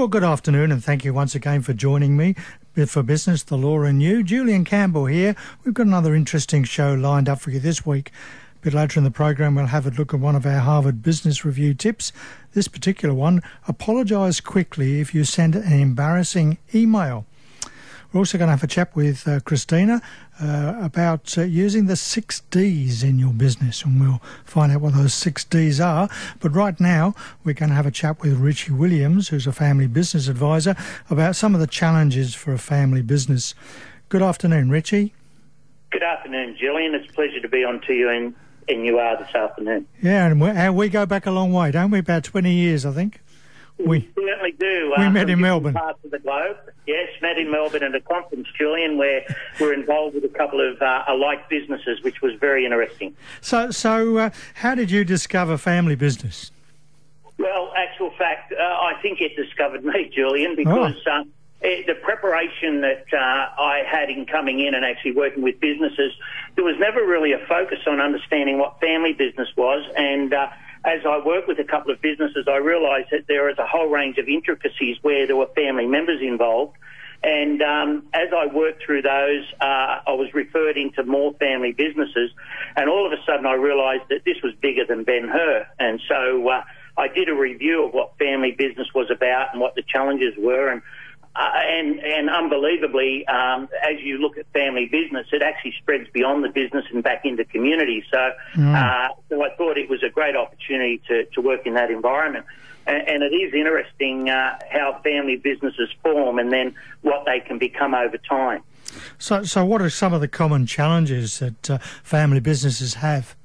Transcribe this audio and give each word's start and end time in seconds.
Well, 0.00 0.08
good 0.08 0.24
afternoon, 0.24 0.72
and 0.72 0.82
thank 0.82 1.04
you 1.04 1.12
once 1.12 1.34
again 1.34 1.60
for 1.60 1.74
joining 1.74 2.16
me 2.16 2.34
for 2.86 3.02
Business, 3.02 3.42
the 3.42 3.58
Law 3.58 3.82
and 3.82 4.02
You. 4.02 4.22
Julian 4.22 4.64
Campbell 4.64 5.04
here. 5.04 5.36
We've 5.62 5.74
got 5.74 5.88
another 5.88 6.14
interesting 6.14 6.64
show 6.64 6.94
lined 6.94 7.28
up 7.28 7.38
for 7.38 7.50
you 7.50 7.60
this 7.60 7.84
week. 7.84 8.10
A 8.56 8.60
bit 8.62 8.72
later 8.72 8.98
in 8.98 9.04
the 9.04 9.10
program, 9.10 9.54
we'll 9.56 9.66
have 9.66 9.86
a 9.86 9.90
look 9.90 10.14
at 10.14 10.20
one 10.20 10.34
of 10.34 10.46
our 10.46 10.60
Harvard 10.60 11.02
Business 11.02 11.44
Review 11.44 11.74
tips. 11.74 12.14
This 12.54 12.66
particular 12.66 13.14
one 13.14 13.42
apologise 13.68 14.40
quickly 14.40 15.02
if 15.02 15.14
you 15.14 15.22
send 15.22 15.54
an 15.54 15.70
embarrassing 15.78 16.56
email. 16.74 17.26
We're 18.12 18.18
also 18.18 18.38
going 18.38 18.48
to 18.48 18.52
have 18.52 18.64
a 18.64 18.66
chat 18.66 18.96
with 18.96 19.28
uh, 19.28 19.38
Christina 19.38 20.02
uh, 20.42 20.74
about 20.80 21.38
uh, 21.38 21.42
using 21.42 21.86
the 21.86 21.94
six 21.94 22.40
Ds 22.50 23.04
in 23.04 23.20
your 23.20 23.32
business, 23.32 23.84
and 23.84 24.00
we'll 24.00 24.20
find 24.44 24.72
out 24.72 24.80
what 24.80 24.94
those 24.94 25.14
six 25.14 25.44
Ds 25.44 25.78
are. 25.78 26.08
But 26.40 26.52
right 26.52 26.78
now, 26.80 27.14
we're 27.44 27.54
going 27.54 27.68
to 27.68 27.76
have 27.76 27.86
a 27.86 27.92
chat 27.92 28.20
with 28.20 28.32
Richie 28.38 28.72
Williams, 28.72 29.28
who's 29.28 29.46
a 29.46 29.52
family 29.52 29.86
business 29.86 30.26
advisor, 30.26 30.74
about 31.08 31.36
some 31.36 31.54
of 31.54 31.60
the 31.60 31.68
challenges 31.68 32.34
for 32.34 32.52
a 32.52 32.58
family 32.58 33.02
business. 33.02 33.54
Good 34.08 34.22
afternoon, 34.22 34.70
Richie. 34.70 35.14
Good 35.90 36.02
afternoon, 36.02 36.56
Julian. 36.58 36.96
It's 36.96 37.08
a 37.08 37.14
pleasure 37.14 37.40
to 37.40 37.48
be 37.48 37.62
on 37.62 37.80
to 37.82 37.92
you 37.92 38.08
and, 38.10 38.34
and 38.68 38.84
you 38.84 38.98
are 38.98 39.18
this 39.18 39.32
afternoon. 39.32 39.86
Yeah, 40.02 40.26
and 40.26 40.40
we, 40.40 40.48
and 40.48 40.74
we 40.74 40.88
go 40.88 41.06
back 41.06 41.26
a 41.26 41.30
long 41.30 41.52
way, 41.52 41.70
don't 41.70 41.92
we? 41.92 42.00
About 42.00 42.24
20 42.24 42.52
years, 42.52 42.84
I 42.84 42.90
think. 42.90 43.20
We, 43.78 43.86
we 43.86 44.10
certainly 44.16 44.52
do. 44.58 44.94
We 44.96 45.04
uh, 45.04 45.10
met 45.10 45.30
in 45.30 45.40
Melbourne. 45.40 45.74
Parts 45.74 46.04
of 46.04 46.10
the 46.10 46.18
globe. 46.18 46.56
Yes, 46.86 47.08
met 47.20 47.38
in 47.38 47.50
Melbourne 47.50 47.82
at 47.82 47.94
a 47.94 48.00
conference, 48.00 48.48
Julian, 48.56 48.96
where 48.96 49.24
we're 49.60 49.74
involved 49.74 50.14
with 50.14 50.24
a 50.24 50.28
couple 50.28 50.60
of 50.60 50.80
uh, 50.80 51.04
alike 51.08 51.48
businesses, 51.48 52.02
which 52.02 52.20
was 52.22 52.34
very 52.40 52.64
interesting. 52.64 53.14
So, 53.40 53.70
so 53.70 54.16
uh, 54.16 54.30
how 54.54 54.74
did 54.74 54.90
you 54.90 55.04
discover 55.04 55.56
family 55.56 55.94
business? 55.94 56.50
Well, 57.38 57.72
actual 57.76 58.10
fact, 58.18 58.52
uh, 58.52 58.62
I 58.62 58.94
think 59.00 59.20
it 59.20 59.36
discovered 59.36 59.84
me, 59.84 60.10
Julian, 60.14 60.56
because 60.56 60.96
oh. 61.06 61.10
Uh, 61.10 61.24
it, 61.62 61.86
the 61.86 61.94
preparation 61.94 62.80
that 62.80 63.04
uh, 63.12 63.16
I 63.16 63.82
had 63.86 64.08
in 64.08 64.24
coming 64.24 64.60
in 64.60 64.74
and 64.74 64.84
actually 64.84 65.12
working 65.12 65.42
with 65.42 65.60
businesses, 65.60 66.12
there 66.56 66.64
was 66.64 66.76
never 66.78 67.04
really 67.04 67.32
a 67.32 67.38
focus 67.46 67.80
on 67.86 68.00
understanding 68.00 68.58
what 68.58 68.80
family 68.80 69.12
business 69.12 69.48
was 69.56 69.84
and 69.94 70.32
as 70.84 71.00
I 71.06 71.18
work 71.24 71.46
with 71.46 71.58
a 71.58 71.64
couple 71.64 71.92
of 71.92 72.00
businesses, 72.00 72.46
I 72.48 72.56
realised 72.56 73.08
that 73.10 73.26
there 73.28 73.50
is 73.50 73.58
a 73.58 73.66
whole 73.66 73.88
range 73.88 74.18
of 74.18 74.28
intricacies 74.28 74.96
where 75.02 75.26
there 75.26 75.36
were 75.36 75.48
family 75.54 75.86
members 75.86 76.22
involved. 76.22 76.76
And 77.22 77.60
um, 77.60 78.04
as 78.14 78.28
I 78.34 78.46
worked 78.46 78.82
through 78.84 79.02
those, 79.02 79.44
uh, 79.60 80.00
I 80.06 80.12
was 80.12 80.32
referred 80.32 80.78
into 80.78 81.04
more 81.04 81.34
family 81.34 81.72
businesses. 81.72 82.30
And 82.76 82.88
all 82.88 83.04
of 83.06 83.12
a 83.12 83.22
sudden, 83.26 83.44
I 83.44 83.54
realised 83.54 84.04
that 84.08 84.24
this 84.24 84.36
was 84.42 84.54
bigger 84.62 84.86
than 84.86 85.04
Ben 85.04 85.28
Hur. 85.28 85.66
And 85.78 86.00
so 86.08 86.48
uh, 86.48 86.62
I 86.96 87.08
did 87.08 87.28
a 87.28 87.34
review 87.34 87.84
of 87.84 87.92
what 87.92 88.16
family 88.18 88.52
business 88.52 88.88
was 88.94 89.10
about 89.10 89.48
and 89.52 89.60
what 89.60 89.74
the 89.74 89.82
challenges 89.82 90.32
were. 90.38 90.70
And 90.70 90.80
uh, 91.36 91.48
and, 91.54 92.00
and 92.00 92.28
unbelievably, 92.28 93.26
um, 93.28 93.68
as 93.82 94.00
you 94.00 94.18
look 94.18 94.36
at 94.36 94.46
family 94.52 94.86
business, 94.86 95.26
it 95.32 95.42
actually 95.42 95.74
spreads 95.78 96.08
beyond 96.12 96.42
the 96.42 96.48
business 96.48 96.84
and 96.92 97.02
back 97.02 97.24
into 97.24 97.44
community. 97.44 98.04
So, 98.10 98.32
mm. 98.54 98.74
uh, 98.74 99.14
so 99.28 99.44
I 99.44 99.54
thought 99.56 99.78
it 99.78 99.88
was 99.88 100.02
a 100.02 100.08
great 100.08 100.34
opportunity 100.34 101.00
to, 101.08 101.24
to 101.26 101.40
work 101.40 101.66
in 101.66 101.74
that 101.74 101.90
environment. 101.90 102.46
And, 102.86 103.08
and 103.08 103.22
it 103.22 103.34
is 103.34 103.54
interesting 103.54 104.28
uh, 104.28 104.58
how 104.70 105.00
family 105.04 105.36
businesses 105.36 105.88
form 106.02 106.38
and 106.38 106.52
then 106.52 106.74
what 107.02 107.24
they 107.26 107.38
can 107.40 107.58
become 107.58 107.94
over 107.94 108.18
time. 108.18 108.62
So, 109.18 109.44
so 109.44 109.64
what 109.64 109.80
are 109.82 109.90
some 109.90 110.12
of 110.12 110.20
the 110.20 110.28
common 110.28 110.66
challenges 110.66 111.38
that 111.38 111.70
uh, 111.70 111.78
family 112.02 112.40
businesses 112.40 112.94
have? 112.94 113.36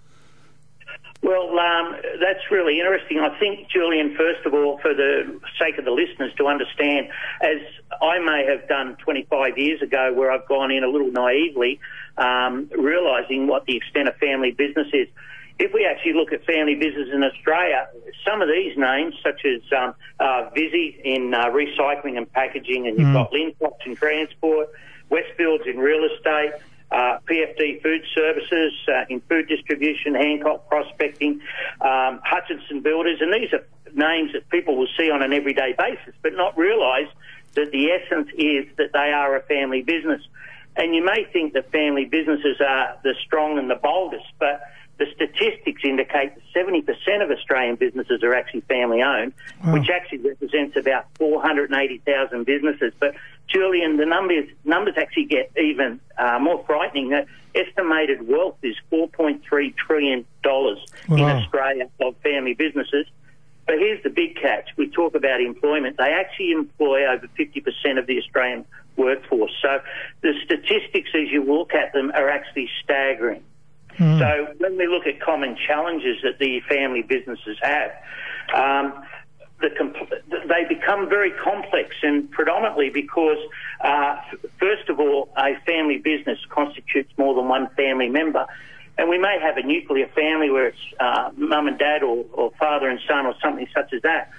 Well, 1.26 1.58
um, 1.58 1.96
that's 2.22 2.52
really 2.52 2.80
interesting. 2.80 3.18
I 3.18 3.36
think, 3.40 3.68
Julian, 3.72 4.16
first 4.16 4.46
of 4.46 4.54
all, 4.54 4.78
for 4.78 4.94
the 4.94 5.40
sake 5.60 5.80
of 5.80 5.86
the 5.86 5.90
listeners 5.90 6.32
to 6.38 6.46
understand, 6.46 7.08
as 7.42 7.58
I 8.00 8.20
may 8.20 8.46
have 8.46 8.70
done 8.70 8.96
25 8.98 9.58
years 9.58 9.82
ago, 9.82 10.14
where 10.14 10.32
I've 10.32 10.48
gone 10.48 10.70
in 10.70 10.84
a 10.84 10.88
little 10.88 11.12
naively, 11.12 11.80
um, 12.20 12.70
realising 12.78 13.48
what 13.48 13.66
the 13.66 13.76
extent 13.76 14.08
of 14.08 14.16
family 14.18 14.52
business 14.52 14.86
is. 14.94 15.08
If 15.58 15.74
we 15.74 15.88
actually 15.88 16.14
look 16.14 16.32
at 16.32 16.46
family 16.46 16.76
business 16.76 17.10
in 17.12 17.24
Australia, 17.24 17.88
some 18.24 18.44
of 18.44 18.48
these 18.48 18.78
names, 18.78 19.16
such 19.24 19.42
as 19.46 19.62
um, 19.76 19.96
uh, 20.20 20.52
Visy 20.54 21.02
in 21.04 21.34
uh, 21.34 21.46
recycling 21.46 22.18
and 22.18 22.32
packaging, 22.32 22.86
and 22.86 23.00
you've 23.00 23.08
mm. 23.08 23.14
got 23.14 23.32
Linfox 23.32 23.84
in 23.88 23.96
transport, 23.96 24.70
Westfields 25.10 25.66
in 25.66 25.80
real 25.80 26.04
estate, 26.06 26.54
uh, 26.92 27.20
PFD 27.30 27.82
Food 27.82 28.04
Services 28.14 28.74
uh, 28.88 29.06
in 29.10 29.20
food 29.22 29.48
distribution, 29.48 30.16
Hancock 30.16 30.68
Prospecting, 30.70 31.42
um, 31.82 32.22
Hutchinson 32.24 32.82
Builders, 32.82 33.20
and 33.22 33.34
these 33.34 33.52
are 33.54 33.66
names 33.94 34.34
that 34.34 34.50
people 34.50 34.76
will 34.76 34.88
see 34.98 35.10
on 35.10 35.22
an 35.22 35.34
everyday 35.34 35.74
basis, 35.78 36.14
but 36.22 36.34
not 36.34 36.58
realise 36.58 37.08
that 37.56 37.72
the 37.72 37.92
essence 37.92 38.30
is 38.38 38.66
that 38.78 38.92
they 38.94 39.12
are 39.12 39.36
a 39.36 39.42
family 39.44 39.82
business. 39.82 40.22
And 40.76 40.94
you 40.94 41.04
may 41.04 41.26
think 41.32 41.54
that 41.54 41.72
family 41.72 42.06
businesses 42.06 42.60
are 42.60 42.98
the 43.04 43.16
strong 43.26 43.58
and 43.58 43.70
the 43.70 43.76
boldest, 43.76 44.26
but 44.40 44.62
the 44.98 45.06
statistics 45.14 45.82
indicate 45.84 46.34
that 46.36 46.44
70% 46.54 47.24
of 47.24 47.32
Australian 47.32 47.76
businesses 47.76 48.24
are 48.24 48.34
actually 48.34 48.62
family 48.62 49.02
owned, 49.02 49.34
wow. 49.64 49.74
which 49.74 49.90
actually 49.90 50.20
represents 50.20 50.76
about 50.78 51.06
480,000 51.18 52.46
businesses. 52.46 52.94
But 53.00 53.16
Julian, 53.48 53.98
the 53.98 54.06
numbers 54.06 54.50
numbers 54.64 54.96
actually 54.98 55.26
get 55.26 55.52
even 55.58 56.00
uh, 56.18 56.40
more 56.40 56.64
frightening. 56.66 57.10
The 57.10 57.26
estimated 57.54 58.28
wealth 58.28 58.58
is 58.64 58.76
4.3 58.92 59.76
trillion 59.76 60.26
dollars 60.44 60.80
wow. 61.08 61.18
in 61.18 61.24
Australia 61.24 61.90
of 62.02 62.16
family 62.18 62.54
businesses. 62.54 63.06
But 63.66 63.80
here's 63.80 64.02
the 64.04 64.10
big 64.10 64.36
catch: 64.36 64.70
we 64.78 64.90
talk 64.90 65.16
about 65.16 65.42
employment. 65.42 65.98
They 65.98 66.12
actually 66.12 66.52
employ 66.52 67.06
over 67.08 67.28
50% 67.28 68.00
of 68.00 68.08
the 68.08 68.20
Australian 68.20 68.66
workforce. 68.96 69.52
So 69.62 69.80
the 70.22 70.34
statistics, 70.44 71.10
as 71.14 71.30
you 71.32 71.44
look 71.44 71.74
at 71.74 71.94
them, 71.94 72.12
are 72.14 72.30
actually 72.30 72.70
staggering. 72.84 73.44
Mm. 73.98 74.20
So 74.20 74.54
when 74.58 74.78
we 74.78 74.88
look 74.88 75.08
at 75.08 75.22
common 75.22 75.58
challenges 75.68 76.18
that 76.24 76.38
the 76.40 76.60
family 76.68 77.02
businesses 77.02 77.58
have, 77.62 77.92
um, 78.54 79.04
the 79.70 80.22
they 80.48 80.66
become 80.68 81.10
very 81.10 81.32
complex 81.32 81.96
and 82.04 82.30
predominantly 82.32 82.90
because, 82.90 83.38
uh, 83.82 84.18
first 84.60 84.90
of 84.90 85.00
all, 85.00 85.30
a 85.38 85.56
family 85.66 85.98
business 85.98 86.40
constitutes 86.50 87.12
more 87.18 87.36
than 87.36 87.48
one 87.48 87.70
family 87.76 88.10
member. 88.10 88.46
And 88.98 89.10
we 89.10 89.18
may 89.18 89.40
have 89.42 89.58
a 89.58 89.64
nuclear 89.64 90.08
family 90.08 90.50
where 90.50 90.68
it's 90.68 90.78
uh, 91.00 91.32
mum 91.36 91.68
and 91.68 91.78
dad 91.78 92.02
or, 92.02 92.26
or, 92.32 92.52
father 92.58 92.88
and 92.88 93.00
son 93.08 93.26
or 93.26 93.36
something 93.42 93.68
such 93.74 93.92
as 93.92 94.02
that. 94.04 94.32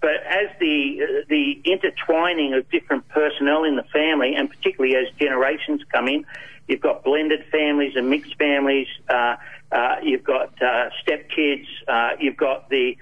But 0.00 0.22
as 0.28 0.50
the 0.60 1.00
uh, 1.02 1.24
the 1.28 1.60
intertwining 1.64 2.54
of 2.54 2.68
different 2.70 3.08
personnel 3.08 3.64
in 3.64 3.76
the 3.76 3.82
family, 3.84 4.34
and 4.36 4.48
particularly 4.48 4.96
as 4.96 5.06
generations 5.18 5.82
come 5.92 6.08
in, 6.08 6.26
You've 6.66 6.80
got 6.80 7.04
blended 7.04 7.44
families 7.50 7.94
and 7.94 8.08
mixed 8.08 8.36
families. 8.36 8.88
Uh, 9.08 9.36
uh, 9.70 9.96
you've 10.02 10.24
got 10.24 10.50
uh, 10.62 10.90
stepkids. 11.04 11.66
Uh, 11.86 12.10
you've 12.18 12.36
got 12.36 12.70
the 12.70 12.96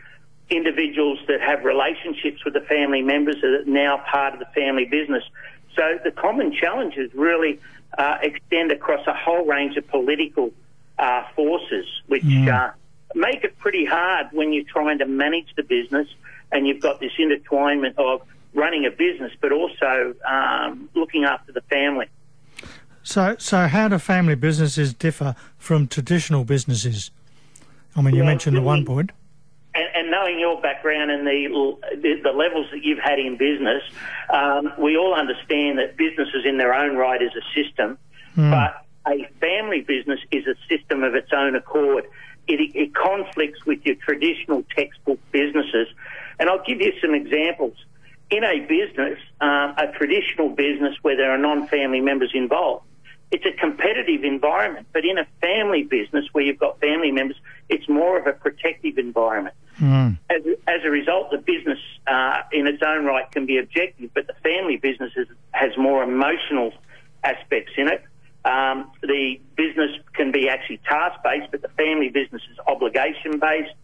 individuals 0.54 1.18
that 1.28 1.40
have 1.40 1.64
relationships 1.64 2.44
with 2.44 2.54
the 2.54 2.60
family 2.60 3.02
members 3.02 3.36
that 3.40 3.48
are 3.48 3.64
now 3.64 4.02
part 4.10 4.34
of 4.34 4.38
the 4.38 4.46
family 4.54 4.84
business. 4.84 5.24
So 5.76 5.98
the 6.04 6.10
common 6.10 6.52
challenges 6.52 7.10
really 7.14 7.60
uh, 7.98 8.18
extend 8.22 8.72
across 8.72 9.06
a 9.06 9.14
whole 9.14 9.44
range 9.44 9.76
of 9.76 9.86
political 9.88 10.52
uh, 10.98 11.24
forces, 11.34 11.86
which 12.06 12.22
mm. 12.22 12.74
make 13.14 13.44
it 13.44 13.58
pretty 13.58 13.84
hard 13.84 14.28
when 14.32 14.52
you're 14.52 14.64
trying 14.64 14.98
to 14.98 15.06
manage 15.06 15.48
the 15.56 15.62
business 15.62 16.08
and 16.52 16.66
you've 16.66 16.80
got 16.80 17.00
this 17.00 17.12
intertwinement 17.18 17.94
of 17.96 18.22
running 18.54 18.84
a 18.84 18.90
business, 18.90 19.32
but 19.40 19.52
also 19.52 20.14
um, 20.28 20.88
looking 20.94 21.24
after 21.24 21.52
the 21.52 21.62
family. 21.62 22.06
So, 23.02 23.36
so 23.38 23.66
how 23.66 23.88
do 23.88 23.98
family 23.98 24.34
businesses 24.34 24.94
differ 24.94 25.34
from 25.58 25.88
traditional 25.88 26.44
businesses? 26.44 27.10
I 27.96 28.02
mean, 28.02 28.14
you 28.14 28.24
mentioned 28.24 28.56
the 28.56 28.62
one 28.62 28.84
point. 28.84 29.10
And, 29.74 29.86
and, 29.94 30.10
knowing 30.10 30.38
your 30.38 30.60
background 30.60 31.10
and 31.10 31.26
the, 31.26 31.76
the, 31.94 32.20
the 32.22 32.32
levels 32.32 32.66
that 32.72 32.84
you've 32.84 32.98
had 32.98 33.18
in 33.18 33.38
business, 33.38 33.82
um, 34.28 34.72
we 34.78 34.98
all 34.98 35.14
understand 35.14 35.78
that 35.78 35.96
businesses 35.96 36.44
in 36.44 36.58
their 36.58 36.74
own 36.74 36.96
right 36.96 37.22
is 37.22 37.30
a 37.34 37.44
system, 37.54 37.96
mm. 38.36 38.50
but 38.50 38.84
a 39.06 39.26
family 39.40 39.80
business 39.80 40.20
is 40.30 40.44
a 40.46 40.54
system 40.68 41.02
of 41.02 41.14
its 41.14 41.30
own 41.32 41.56
accord. 41.56 42.04
It, 42.46 42.74
it 42.74 42.94
conflicts 42.94 43.64
with 43.64 43.84
your 43.84 43.94
traditional 43.96 44.62
textbook 44.76 45.18
businesses, 45.30 45.88
and 46.38 46.50
I'll 46.50 46.64
give 46.64 46.80
you 46.80 46.92
some 47.00 47.14
examples. 47.14 47.76
In 48.30 48.44
a 48.44 48.60
business, 48.60 49.18
um, 49.40 49.74
a 49.76 49.92
traditional 49.96 50.48
business 50.50 50.96
where 51.02 51.16
there 51.16 51.30
are 51.30 51.38
non-family 51.38 52.00
members 52.00 52.32
involved, 52.34 52.84
it's 53.32 53.46
a 53.46 53.52
competitive 53.52 54.24
environment. 54.24 54.86
But 54.92 55.04
in 55.04 55.18
a 55.18 55.26
family 55.40 55.82
business 55.82 56.26
where 56.32 56.44
you've 56.44 56.58
got 56.58 56.78
family 56.80 57.10
members, 57.10 57.36
it's 57.68 57.88
more 57.88 58.18
of 58.18 58.26
a 58.26 58.32
protective 58.32 58.98
environment. 58.98 59.56
Mm. 59.80 60.18
As, 60.28 60.42
as, 60.68 60.84
a 60.84 60.90
result, 60.90 61.30
the 61.30 61.38
business 61.38 61.78
uh, 62.06 62.42
in 62.52 62.66
its 62.66 62.82
own 62.86 63.06
right 63.06 63.28
can 63.32 63.46
be 63.46 63.56
objective, 63.56 64.10
but 64.12 64.26
the 64.26 64.34
family 64.42 64.76
business 64.76 65.12
is, 65.16 65.26
has 65.52 65.70
more 65.78 66.02
emotional 66.02 66.72
aspects 67.24 67.72
in 67.78 67.88
it. 67.88 68.04
Um, 68.44 68.90
the 69.00 69.40
business 69.56 69.90
can 70.12 70.30
be 70.30 70.48
actually 70.48 70.78
task 70.78 71.18
based, 71.24 71.50
but 71.50 71.62
the 71.62 71.68
family 71.70 72.10
business 72.10 72.42
is 72.50 72.58
obligation 72.66 73.38
based. 73.40 73.74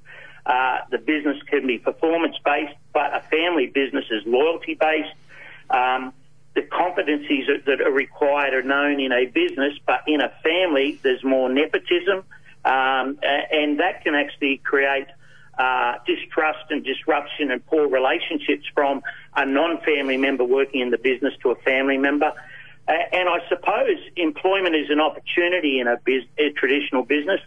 Uh, 0.44 0.78
the 0.90 0.98
business 0.98 1.36
can 1.48 1.66
be 1.66 1.78
performance 1.78 2.36
based, 2.44 2.74
but 2.92 3.14
a 3.14 3.20
family 3.30 3.66
business 3.66 4.04
is 4.10 4.22
loyalty 4.26 4.74
based. 4.74 5.14
Um, 5.70 6.12
the 6.58 6.66
competencies 6.66 7.46
that, 7.66 7.80
are 7.80 7.92
required 7.92 8.52
are 8.52 8.62
known 8.64 8.98
in 8.98 9.12
a 9.12 9.26
business, 9.26 9.74
but 9.86 10.02
in 10.08 10.20
a 10.20 10.32
family, 10.42 10.98
there's 11.04 11.22
more 11.22 11.48
nepotism, 11.48 12.24
um, 12.64 13.18
and 13.22 13.78
that 13.78 14.02
can 14.02 14.16
actually 14.16 14.58
create 14.58 15.06
uh, 15.56 15.94
distrust 16.04 16.64
and 16.70 16.84
disruption 16.84 17.52
and 17.52 17.64
poor 17.66 17.86
relationships 17.88 18.64
from 18.74 19.02
a 19.36 19.46
non-family 19.46 20.16
member 20.16 20.42
working 20.42 20.80
in 20.80 20.90
the 20.90 20.98
business 20.98 21.32
to 21.42 21.50
a 21.50 21.54
family 21.56 21.96
member. 21.96 22.32
And 22.88 23.28
I 23.28 23.38
suppose 23.48 23.98
employment 24.16 24.74
is 24.74 24.90
an 24.90 24.98
opportunity 24.98 25.78
in 25.78 25.86
a, 25.86 25.98
a 26.38 26.50
traditional 26.50 27.04
business, 27.04 27.40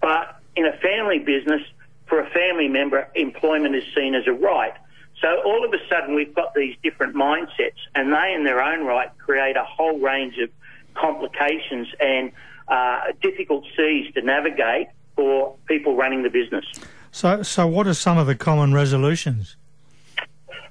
but 0.00 0.40
in 0.56 0.66
a 0.66 0.72
family 0.78 1.20
business, 1.20 1.62
for 2.06 2.18
a 2.20 2.30
family 2.30 2.68
member, 2.68 3.08
employment 3.14 3.76
is 3.76 3.84
seen 3.94 4.16
as 4.16 4.26
a 4.26 4.32
right. 4.32 4.74
So 5.20 5.42
all 5.44 5.64
of 5.64 5.72
a 5.72 5.78
sudden, 5.88 6.14
we've 6.14 6.34
got 6.34 6.54
these 6.54 6.76
different 6.82 7.14
mindsets, 7.14 7.78
and 7.94 8.12
they, 8.12 8.34
in 8.34 8.44
their 8.44 8.62
own 8.62 8.84
right, 8.86 9.10
create 9.18 9.56
a 9.56 9.64
whole 9.64 9.98
range 9.98 10.38
of 10.38 10.50
complications 10.94 11.88
and 12.00 12.32
uh, 12.68 13.00
difficult 13.20 13.64
seas 13.76 14.12
to 14.14 14.22
navigate 14.22 14.88
for 15.16 15.56
people 15.66 15.96
running 15.96 16.22
the 16.22 16.30
business. 16.30 16.64
So, 17.10 17.42
so 17.42 17.66
what 17.66 17.86
are 17.88 17.94
some 17.94 18.18
of 18.18 18.26
the 18.26 18.36
common 18.36 18.72
resolutions? 18.72 19.56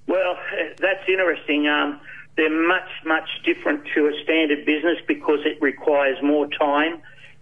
Well, 0.06 0.38
that's 0.78 1.04
interesting. 1.08 1.68
Um, 1.68 2.00
they're 2.38 2.68
much, 2.68 2.90
much 3.06 3.28
different 3.44 3.86
to 3.96 4.08
a 4.08 4.24
standard 4.24 4.66
business 4.66 4.98
because 5.08 5.40
it 5.44 5.62
requires 5.62 6.18
more 6.24 6.48
time. 6.48 7.02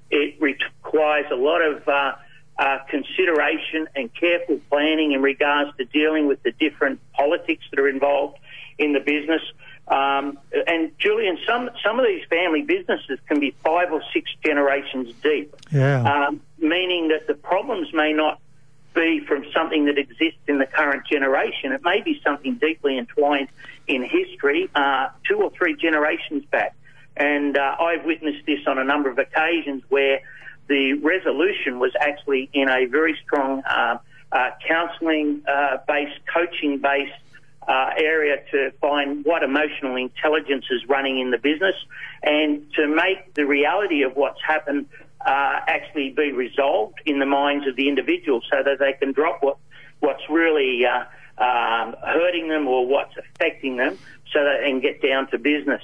It 0.10 0.42
requires 0.42 1.26
a 1.32 1.36
lot 1.36 1.62
of 1.62 1.88
uh, 1.88 2.14
uh, 2.58 2.80
consideration 2.90 3.88
and 3.96 4.14
careful 4.14 4.60
planning 4.70 5.12
in 5.12 5.22
regards 5.22 5.76
to 5.78 5.86
dealing 5.86 6.28
with 6.28 6.42
the 6.44 6.52
different 6.52 7.00
politics 7.14 7.64
that 7.72 7.80
are 7.80 7.90
involved 7.90 8.38
in 8.78 8.94
the 8.94 9.00
business. 9.00 9.42
Um, 9.88 10.40
and 10.68 10.92
Julian, 10.98 11.38
some 11.46 11.70
some 11.84 12.00
of 12.00 12.06
these 12.08 12.26
family 12.28 12.64
businesses 12.64 13.20
can 13.28 13.40
be 13.40 13.56
five 13.64 13.92
or 13.92 14.02
six 14.14 14.32
generations 14.44 15.14
deep. 15.22 15.56
Yeah. 15.72 16.02
Um, 16.02 16.42
meaning 16.58 17.10
that 17.10 17.28
the 17.28 17.36
problems 17.36 17.94
may 17.94 18.12
not 18.14 18.40
be 18.96 19.20
from 19.28 19.46
something 19.54 19.86
that 19.86 19.98
exists 19.98 20.40
in 20.48 20.58
the 20.58 20.66
current 20.66 21.06
generation. 21.06 21.74
It 21.74 21.84
may 21.84 22.02
be 22.02 22.20
something 22.24 22.56
deeply 22.56 22.98
entwined 22.98 23.50
in 23.88 24.02
history, 24.04 24.70
uh, 24.74 25.10
two 25.28 25.36
or 25.36 25.52
three 25.52 25.76
generations 25.76 26.46
back. 26.46 26.76
And 27.18 27.58
uh, 27.58 27.76
I've 27.80 28.06
witnessed 28.06 28.46
this 28.46 28.60
on 28.68 28.78
a 28.78 28.84
number 28.84 29.10
of 29.10 29.20
occasions 29.20 29.84
where 29.90 30.22
the 30.68 30.94
resolution 30.94 31.80
was 31.80 31.92
actually 32.00 32.50
in 32.54 32.70
a 32.70 32.86
very 32.86 33.18
strong 33.24 33.62
uh, 33.70 33.98
uh 34.32 34.50
counselling 34.68 35.42
uh, 35.48 35.78
based, 35.88 36.20
coaching 36.34 36.80
based 36.80 37.14
uh, 37.68 37.90
area 37.98 38.38
to 38.52 38.72
find 38.80 39.26
what 39.26 39.44
emotional 39.44 39.96
intelligence 39.96 40.66
is 40.70 40.88
running 40.88 41.20
in 41.20 41.32
the 41.32 41.38
business 41.38 41.76
and 42.22 42.64
to 42.74 42.88
make 42.88 43.34
the 43.34 43.46
reality 43.46 44.04
of 44.04 44.16
what's 44.16 44.42
happened 44.42 44.88
uh, 45.26 45.60
actually 45.68 46.12
be 46.12 46.32
resolved 46.32 47.00
in 47.06 47.20
the 47.20 47.26
minds 47.26 47.68
of 47.68 47.76
the 47.76 47.90
individual 47.90 48.42
so 48.52 48.62
that 48.64 48.78
they 48.80 48.94
can 48.94 49.12
drop 49.12 49.42
what, 49.42 49.58
what's 50.00 50.22
really 50.30 50.86
uh, 50.86 51.06
um, 51.44 51.96
hurting 52.04 52.48
them 52.48 52.68
or 52.68 52.86
what's 52.86 53.16
affecting 53.18 53.78
them 53.78 53.98
so 54.32 54.44
that 54.44 54.64
and 54.64 54.82
get 54.82 55.02
down 55.02 55.28
to 55.32 55.40
business. 55.40 55.82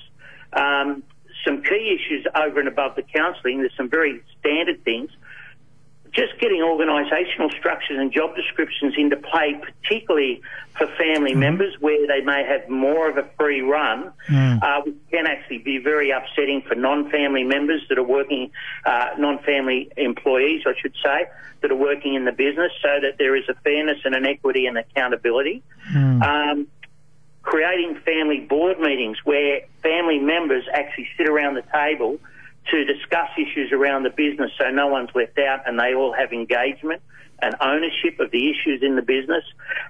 Um, 0.53 1.03
some 1.45 1.63
key 1.63 1.97
issues 1.99 2.25
over 2.35 2.59
and 2.59 2.67
above 2.67 2.95
the 2.95 3.03
counselling, 3.03 3.59
there's 3.59 3.75
some 3.75 3.89
very 3.89 4.21
standard 4.39 4.83
things 4.83 5.11
just 6.11 6.37
getting 6.39 6.59
organisational 6.59 7.49
structures 7.57 7.97
and 7.97 8.11
job 8.11 8.35
descriptions 8.35 8.95
into 8.97 9.15
play, 9.15 9.55
particularly 9.61 10.41
for 10.77 10.85
family 10.97 11.33
mm. 11.33 11.37
members 11.37 11.73
where 11.79 12.05
they 12.05 12.21
may 12.21 12.43
have 12.43 12.69
more 12.69 13.09
of 13.09 13.17
a 13.17 13.29
free 13.39 13.61
run, 13.61 14.11
mm. 14.29 14.61
uh, 14.61 14.81
can 15.09 15.25
actually 15.25 15.59
be 15.59 15.77
very 15.77 16.11
upsetting 16.11 16.61
for 16.67 16.75
non-family 16.75 17.43
members 17.43 17.81
that 17.87 17.97
are 17.97 18.03
working, 18.03 18.51
uh, 18.85 19.09
non-family 19.17 19.91
employees, 19.95 20.63
I 20.65 20.73
should 20.81 20.95
say, 21.01 21.27
that 21.61 21.71
are 21.71 21.75
working 21.75 22.15
in 22.15 22.25
the 22.25 22.33
business, 22.33 22.71
so 22.81 22.99
that 23.01 23.17
there 23.17 23.35
is 23.35 23.47
a 23.47 23.53
fairness 23.63 23.99
and 24.03 24.13
an 24.13 24.25
equity 24.25 24.65
and 24.65 24.77
accountability. 24.77 25.63
Mm. 25.93 26.23
Um, 26.23 26.67
creating 27.41 27.99
family 28.05 28.39
board 28.39 28.79
meetings 28.79 29.17
where 29.23 29.61
family 29.81 30.19
members 30.19 30.63
actually 30.73 31.07
sit 31.17 31.27
around 31.27 31.55
the 31.55 31.63
table 31.73 32.19
to 32.69 32.85
discuss 32.85 33.29
issues 33.37 33.71
around 33.71 34.03
the 34.03 34.09
business 34.09 34.51
so 34.57 34.69
no 34.69 34.87
one's 34.87 35.09
left 35.15 35.37
out 35.39 35.67
and 35.67 35.79
they 35.79 35.95
all 35.95 36.13
have 36.13 36.31
engagement 36.31 37.01
and 37.41 37.55
ownership 37.59 38.19
of 38.19 38.29
the 38.31 38.49
issues 38.49 38.83
in 38.83 38.95
the 38.95 39.01
business. 39.01 39.43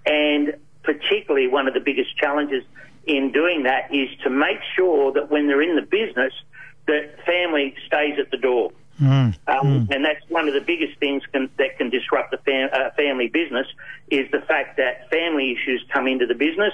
And 0.05 0.55
particularly 0.83 1.47
one 1.47 1.67
of 1.67 1.73
the 1.73 1.81
biggest 1.81 2.15
challenges 2.17 2.63
in 3.05 3.31
doing 3.31 3.63
that 3.63 3.93
is 3.93 4.09
to 4.23 4.29
make 4.29 4.59
sure 4.75 5.11
that 5.13 5.29
when 5.29 5.47
they're 5.47 5.61
in 5.61 5.75
the 5.75 5.81
business, 5.81 6.33
that 6.87 7.25
family 7.25 7.75
stays 7.85 8.17
at 8.19 8.31
the 8.31 8.37
door. 8.37 8.71
Mm, 9.01 9.35
um, 9.47 9.87
mm. 9.87 9.95
And 9.95 10.05
that's 10.05 10.23
one 10.29 10.47
of 10.47 10.53
the 10.53 10.61
biggest 10.61 10.99
things 10.99 11.23
can, 11.31 11.49
that 11.57 11.77
can 11.77 11.89
disrupt 11.89 12.33
a 12.33 12.37
fam, 12.37 12.69
uh, 12.71 12.91
family 12.91 13.27
business 13.27 13.67
is 14.09 14.29
the 14.31 14.41
fact 14.41 14.77
that 14.77 15.09
family 15.09 15.51
issues 15.51 15.83
come 15.91 16.07
into 16.07 16.27
the 16.27 16.35
business. 16.35 16.73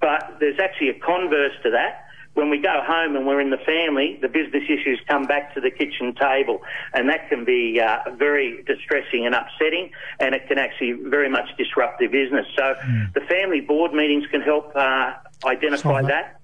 But 0.00 0.38
there's 0.40 0.58
actually 0.58 0.90
a 0.90 0.98
converse 0.98 1.52
to 1.62 1.70
that 1.70 2.06
when 2.34 2.48
we 2.48 2.58
go 2.58 2.80
home 2.86 3.16
and 3.16 3.26
we're 3.26 3.40
in 3.40 3.50
the 3.50 3.58
family, 3.58 4.18
the 4.22 4.28
business 4.28 4.62
issues 4.64 5.00
come 5.08 5.24
back 5.24 5.52
to 5.54 5.60
the 5.60 5.70
kitchen 5.70 6.14
table, 6.14 6.62
and 6.94 7.08
that 7.08 7.28
can 7.28 7.44
be 7.44 7.80
uh, 7.80 7.98
very 8.16 8.62
distressing 8.62 9.26
and 9.26 9.34
upsetting, 9.34 9.90
and 10.20 10.34
it 10.34 10.46
can 10.46 10.58
actually 10.58 10.92
very 10.92 11.28
much 11.28 11.48
disrupt 11.58 11.98
their 11.98 12.08
business. 12.08 12.46
So 12.56 12.74
mm. 12.74 13.12
the 13.14 13.20
family 13.22 13.60
board 13.60 13.92
meetings 13.92 14.26
can 14.30 14.42
help 14.42 14.74
uh, 14.76 15.14
identify 15.44 16.02
that. 16.02 16.40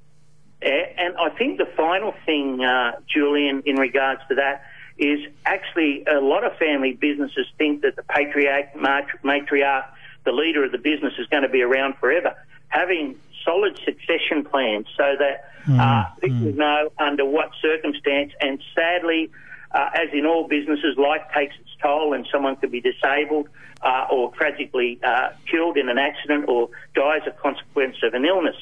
And 0.61 1.17
I 1.19 1.29
think 1.31 1.59
the 1.59 1.69
final 1.77 2.15
thing, 2.25 2.65
uh, 2.65 2.93
Julian, 3.07 3.63
in 3.67 3.77
regards 3.77 4.23
to 4.29 4.35
that, 4.37 4.65
is 4.99 5.21
actually 5.45 6.05
a 6.07 6.21
lot 6.21 6.43
of 6.43 6.57
family 6.57 6.95
businesses 6.95 7.47
think 7.59 7.83
that 7.83 7.95
the 7.95 8.03
patriarch, 8.03 8.75
matriarch, 8.75 9.85
the 10.25 10.33
leader 10.33 10.65
of 10.65 10.73
the 10.73 10.79
business 10.79 11.13
is 11.19 11.27
going 11.29 11.43
to 11.43 11.49
be 11.49 11.63
around 11.63 11.97
forever. 11.99 12.35
Having 12.69 13.17
solid 13.47 13.79
succession 13.85 14.45
plans 14.45 14.87
so 14.97 15.15
that 15.19 15.45
mm, 15.67 15.81
uh, 15.81 16.11
people 16.21 16.53
mm. 16.53 16.57
know 16.57 16.93
under 16.99 17.25
what 17.25 17.51
circumstance. 17.63 18.33
And 18.41 18.63
sadly, 18.75 19.31
uh, 19.71 19.91
as 19.95 20.09
in 20.13 20.27
all 20.27 20.47
businesses, 20.47 20.99
life 20.99 21.23
takes 21.35 21.55
its 21.59 21.71
toll, 21.83 22.13
and 22.13 22.27
someone 22.31 22.57
could 22.57 22.71
be 22.71 22.81
disabled 22.81 23.49
uh, 23.83 24.07
or 24.11 24.33
tragically 24.33 24.99
uh, 25.03 25.31
killed 25.51 25.77
in 25.77 25.89
an 25.89 25.99
accident 25.99 26.47
or 26.49 26.69
die 26.95 27.19
as 27.19 27.23
a 27.27 27.31
consequence 27.31 27.97
of 28.03 28.13
an 28.15 28.25
illness. 28.25 28.57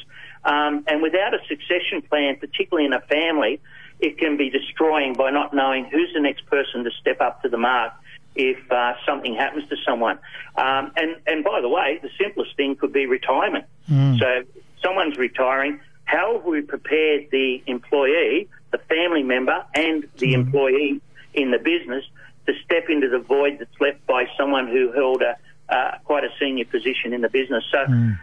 Um, 0.44 0.84
and 0.86 1.02
without 1.02 1.34
a 1.34 1.38
succession 1.48 2.02
plan, 2.02 2.36
particularly 2.36 2.86
in 2.86 2.92
a 2.92 3.00
family, 3.00 3.60
it 4.00 4.18
can 4.18 4.36
be 4.36 4.50
destroying 4.50 5.14
by 5.14 5.30
not 5.30 5.54
knowing 5.54 5.86
who's 5.86 6.12
the 6.12 6.20
next 6.20 6.46
person 6.46 6.84
to 6.84 6.90
step 7.00 7.20
up 7.20 7.42
to 7.42 7.48
the 7.48 7.56
mark 7.56 7.92
if 8.34 8.58
uh, 8.70 8.94
something 9.06 9.34
happens 9.34 9.68
to 9.68 9.76
someone. 9.86 10.18
Um, 10.56 10.92
and, 10.96 11.16
and 11.26 11.44
by 11.44 11.60
the 11.60 11.68
way, 11.68 12.00
the 12.02 12.10
simplest 12.20 12.56
thing 12.56 12.76
could 12.76 12.92
be 12.92 13.06
retirement. 13.06 13.64
Mm. 13.90 14.18
So 14.18 14.42
someone's 14.84 15.16
retiring, 15.16 15.80
how 16.04 16.34
have 16.34 16.44
we 16.44 16.60
prepared 16.60 17.28
the 17.30 17.62
employee, 17.66 18.48
the 18.70 18.78
family 18.78 19.22
member, 19.22 19.64
and 19.74 20.06
the 20.18 20.32
mm. 20.32 20.34
employee 20.34 21.00
in 21.32 21.50
the 21.50 21.58
business 21.58 22.04
to 22.46 22.52
step 22.64 22.84
into 22.88 23.08
the 23.08 23.18
void 23.18 23.56
that's 23.58 23.80
left 23.80 24.06
by 24.06 24.26
someone 24.36 24.68
who 24.68 24.92
held 24.92 25.22
a 25.22 25.36
uh, 25.66 25.96
quite 26.04 26.24
a 26.24 26.28
senior 26.38 26.66
position 26.66 27.12
in 27.12 27.22
the 27.22 27.30
business? 27.30 27.64
So. 27.70 27.78
Mm. 27.78 28.18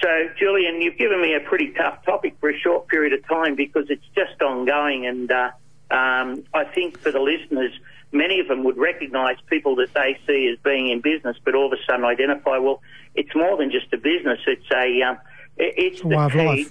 So, 0.00 0.08
Julian, 0.36 0.80
you've 0.80 0.96
given 0.96 1.22
me 1.22 1.34
a 1.34 1.40
pretty 1.40 1.70
tough 1.74 2.04
topic 2.04 2.34
for 2.40 2.50
a 2.50 2.58
short 2.58 2.88
period 2.88 3.12
of 3.12 3.24
time 3.28 3.54
because 3.54 3.88
it's 3.88 4.04
just 4.16 4.42
ongoing, 4.42 5.06
and 5.06 5.30
uh, 5.30 5.50
um, 5.92 6.42
I 6.52 6.64
think 6.64 6.98
for 6.98 7.12
the 7.12 7.20
listeners, 7.20 7.72
many 8.10 8.40
of 8.40 8.48
them 8.48 8.64
would 8.64 8.76
recognise 8.76 9.36
people 9.48 9.76
that 9.76 9.94
they 9.94 10.18
see 10.26 10.48
as 10.52 10.58
being 10.64 10.88
in 10.88 11.02
business, 11.02 11.36
but 11.44 11.54
all 11.54 11.66
of 11.66 11.72
a 11.72 11.82
sudden 11.86 12.04
identify, 12.04 12.58
well, 12.58 12.82
it's 13.14 13.32
more 13.36 13.56
than 13.56 13.70
just 13.70 13.92
a 13.92 13.96
business; 13.96 14.40
it's 14.48 14.68
a 14.72 15.02
um, 15.02 15.18
it's 15.56 16.00
the 16.00 16.30
key 16.32 16.66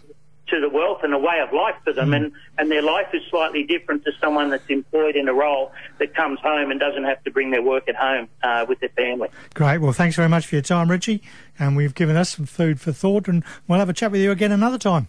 to 0.51 0.59
the 0.59 0.69
wealth 0.69 0.99
and 1.03 1.13
a 1.13 1.17
way 1.17 1.39
of 1.39 1.51
life 1.53 1.75
for 1.83 1.93
them, 1.93 2.09
mm. 2.09 2.17
and, 2.17 2.31
and 2.57 2.69
their 2.69 2.81
life 2.81 3.07
is 3.13 3.21
slightly 3.29 3.63
different 3.63 4.03
to 4.03 4.11
someone 4.19 4.49
that's 4.49 4.69
employed 4.69 5.15
in 5.15 5.27
a 5.27 5.33
role 5.33 5.71
that 5.97 6.13
comes 6.13 6.39
home 6.41 6.69
and 6.69 6.79
doesn't 6.79 7.05
have 7.05 7.23
to 7.23 7.31
bring 7.31 7.51
their 7.51 7.61
work 7.61 7.87
at 7.87 7.95
home 7.95 8.27
uh, 8.43 8.65
with 8.67 8.79
their 8.81 8.89
family. 8.89 9.29
Great. 9.53 9.79
Well, 9.79 9.93
thanks 9.93 10.15
very 10.15 10.29
much 10.29 10.45
for 10.45 10.55
your 10.55 10.61
time, 10.61 10.91
Richie, 10.91 11.23
and 11.57 11.75
we've 11.75 11.95
given 11.95 12.17
us 12.17 12.35
some 12.35 12.45
food 12.45 12.79
for 12.79 12.91
thought, 12.91 13.27
and 13.27 13.43
we'll 13.67 13.79
have 13.79 13.89
a 13.89 13.93
chat 13.93 14.11
with 14.11 14.21
you 14.21 14.31
again 14.31 14.51
another 14.51 14.77
time. 14.77 15.07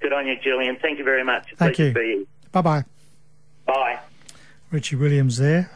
Good 0.00 0.12
on 0.12 0.26
you, 0.26 0.36
Julian. 0.42 0.76
Thank 0.82 0.98
you 0.98 1.04
very 1.04 1.24
much. 1.24 1.54
Thank 1.56 1.78
you. 1.78 1.94
you. 1.94 2.26
Bye 2.52 2.62
bye. 2.62 2.84
Bye. 3.64 4.00
Richie 4.70 4.96
Williams 4.96 5.38
there. 5.38 5.70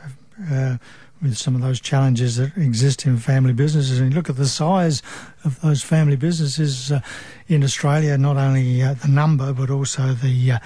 Uh, 0.51 0.77
with 1.23 1.37
some 1.37 1.55
of 1.55 1.61
those 1.61 1.81
challenges 1.81 2.37
that 2.37 2.57
exist 2.57 3.07
in 3.07 3.19
family 3.19 3.53
businesses. 3.53 3.99
And 3.99 4.11
you 4.11 4.17
look 4.17 4.31
at 4.31 4.37
the 4.37 4.47
size 4.47 5.03
of 5.45 5.61
those 5.61 5.83
family 5.83 6.17
businesses 6.17 6.93
uh, 6.93 7.01
in 7.49 7.65
Australia, 7.65 8.17
not 8.19 8.37
only 8.37 8.83
uh, 8.83 8.95
the 8.95 9.09
number 9.09 9.53
but 9.53 9.71
also 9.71 10.15
the 10.15 10.53
uh, 10.53 10.59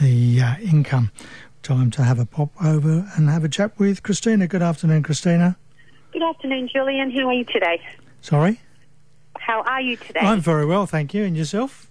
the 0.00 0.40
uh, 0.40 0.56
income. 0.58 1.10
Time 1.62 1.90
to 1.90 2.02
have 2.02 2.18
a 2.18 2.24
pop 2.24 2.50
over 2.64 3.06
and 3.16 3.28
have 3.28 3.44
a 3.44 3.48
chat 3.48 3.78
with 3.78 4.02
Christina. 4.02 4.46
Good 4.46 4.62
afternoon, 4.62 5.02
Christina. 5.02 5.58
Good 6.10 6.22
afternoon, 6.22 6.70
Julian. 6.72 7.10
How 7.10 7.28
are 7.28 7.34
you 7.34 7.44
today? 7.44 7.82
Sorry? 8.22 8.60
How 9.38 9.62
are 9.62 9.80
you 9.80 9.96
today? 9.96 10.20
I'm 10.20 10.40
very 10.40 10.64
well, 10.64 10.86
thank 10.86 11.12
you. 11.12 11.22
And 11.24 11.36
yourself? 11.36 11.89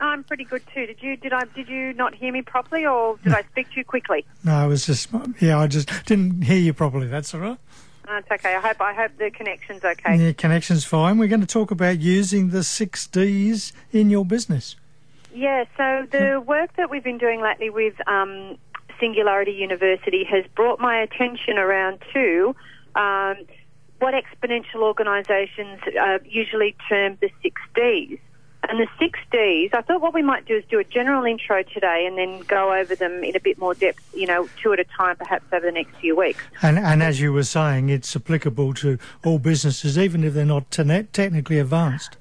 I'm 0.00 0.24
pretty 0.24 0.44
good 0.44 0.62
too. 0.72 0.86
Did 0.86 1.02
you 1.02 1.16
did 1.16 1.32
I 1.32 1.44
did 1.54 1.68
you 1.68 1.92
not 1.92 2.14
hear 2.14 2.32
me 2.32 2.42
properly, 2.42 2.86
or 2.86 3.18
did 3.18 3.32
I 3.32 3.42
speak 3.50 3.70
too 3.72 3.84
quickly? 3.84 4.24
No, 4.44 4.54
I 4.54 4.66
was 4.66 4.86
just 4.86 5.08
yeah, 5.40 5.58
I 5.58 5.66
just 5.66 5.90
didn't 6.06 6.42
hear 6.42 6.58
you 6.58 6.72
properly. 6.72 7.06
That's 7.06 7.34
all 7.34 7.40
right. 7.40 7.58
That's 8.06 8.30
uh, 8.30 8.34
okay. 8.34 8.54
I 8.54 8.60
hope 8.60 8.80
I 8.80 8.94
hope 8.94 9.12
the 9.18 9.30
connection's 9.30 9.84
okay. 9.84 10.16
Yeah, 10.16 10.32
connection's 10.32 10.84
fine. 10.84 11.18
We're 11.18 11.28
going 11.28 11.42
to 11.42 11.46
talk 11.46 11.70
about 11.70 12.00
using 12.00 12.50
the 12.50 12.64
six 12.64 13.06
Ds 13.06 13.72
in 13.92 14.10
your 14.10 14.24
business. 14.24 14.76
Yeah. 15.34 15.64
So 15.76 16.06
the 16.10 16.42
work 16.44 16.74
that 16.76 16.90
we've 16.90 17.04
been 17.04 17.18
doing 17.18 17.40
lately 17.40 17.70
with 17.70 17.94
um, 18.08 18.56
Singularity 18.98 19.52
University 19.52 20.24
has 20.24 20.44
brought 20.56 20.80
my 20.80 21.00
attention 21.00 21.58
around 21.58 22.02
to. 22.12 22.54
Um, 22.94 23.36
what 24.00 24.14
exponential 24.14 24.80
organisations 24.82 25.78
uh, 26.00 26.18
usually 26.24 26.74
term 26.88 27.18
the 27.20 27.30
six 27.42 27.60
Ds. 27.74 28.18
And 28.70 28.78
the 28.78 28.86
six 29.00 29.18
Ds, 29.32 29.70
I 29.74 29.82
thought 29.82 30.00
what 30.00 30.14
we 30.14 30.22
might 30.22 30.46
do 30.46 30.56
is 30.56 30.64
do 30.70 30.78
a 30.78 30.84
general 30.84 31.24
intro 31.24 31.64
today 31.64 32.04
and 32.06 32.16
then 32.16 32.38
go 32.42 32.72
over 32.72 32.94
them 32.94 33.24
in 33.24 33.34
a 33.34 33.40
bit 33.40 33.58
more 33.58 33.74
depth, 33.74 33.98
you 34.14 34.28
know, 34.28 34.48
two 34.62 34.72
at 34.72 34.78
a 34.78 34.84
time, 34.84 35.16
perhaps 35.16 35.44
over 35.52 35.66
the 35.66 35.72
next 35.72 35.96
few 35.96 36.16
weeks. 36.16 36.44
And, 36.62 36.78
and 36.78 37.02
as 37.02 37.20
you 37.20 37.32
were 37.32 37.42
saying, 37.42 37.88
it's 37.88 38.14
applicable 38.14 38.74
to 38.74 38.96
all 39.24 39.40
businesses, 39.40 39.98
even 39.98 40.22
if 40.22 40.34
they're 40.34 40.44
not 40.44 40.70
te- 40.70 41.02
technically 41.12 41.58
advanced. 41.58 42.16